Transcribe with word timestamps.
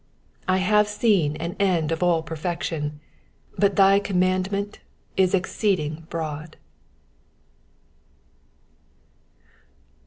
96 0.47 0.47
I 0.47 0.57
have 0.67 0.87
seen 0.87 1.35
an 1.35 1.55
end 1.59 1.91
of 1.91 2.01
all 2.01 2.23
perfection: 2.23 2.99
but 3.55 3.75
thy 3.75 3.99
command 3.99 4.51
ment 4.51 4.79
is 5.15 5.35
exceeding 5.35 6.07
broad. 6.09 6.57